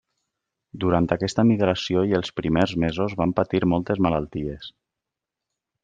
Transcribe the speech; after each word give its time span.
Durant 0.83 1.09
aquesta 1.15 1.45
migració 1.49 2.03
i 2.13 2.17
els 2.21 2.33
primers 2.41 2.73
mesos 2.85 3.17
van 3.21 3.37
patir 3.41 3.63
moltes 3.75 4.03
malalties. 4.07 4.73